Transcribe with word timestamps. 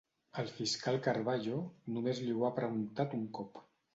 El 0.43 0.47
fiscal 0.53 0.97
Carballo 1.07 1.59
només 1.97 2.23
li 2.23 2.33
ho 2.39 2.47
ha 2.49 2.53
preguntat 2.57 3.17
un 3.21 3.29
cop. 3.39 3.63